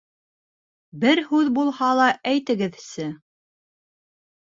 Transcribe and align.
Бер 1.03 1.21
һүҙ 1.27 1.53
булһа 1.59 1.91
ла 2.01 2.09
әйтегеҙсе! 2.35 3.11